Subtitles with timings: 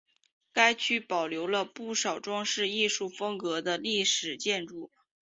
[0.51, 4.89] 该区保留了不少装饰艺术风格的历史建筑。